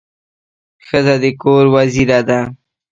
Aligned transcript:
ښځه 0.87 1.15
د 1.23 1.25
کور 1.41 1.65
وزیره 1.75 2.19
ده. 2.27 2.39